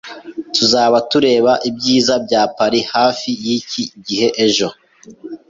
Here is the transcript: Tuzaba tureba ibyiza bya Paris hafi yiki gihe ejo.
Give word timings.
Tuzaba 0.55 0.97
tureba 1.11 1.51
ibyiza 1.69 2.13
bya 2.25 2.41
Paris 2.57 2.85
hafi 2.95 3.29
yiki 3.43 3.83
gihe 4.05 4.27
ejo. 4.45 4.67